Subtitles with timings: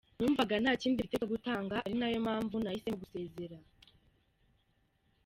[0.19, 3.57] Numvaga nta kindi mfite cyo gutanga ari nayo mpamvu nahisemo gusezera.